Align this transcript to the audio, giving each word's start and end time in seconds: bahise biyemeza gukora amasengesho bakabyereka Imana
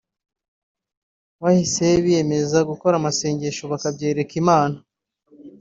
bahise 1.41 1.85
biyemeza 2.03 2.57
gukora 2.69 2.93
amasengesho 2.97 3.63
bakabyereka 3.71 4.33
Imana 4.41 4.77